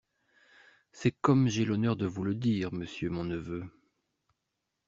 [0.91, 3.69] C'est comme j'ai l'honneur de vous le dire, monsieur mon neveu.